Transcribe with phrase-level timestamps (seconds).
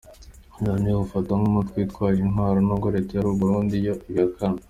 [0.63, 4.59] Loni iwufata nk’umutwe witwaje intwaro nubwo leta y’u Burundi yo ibihakana.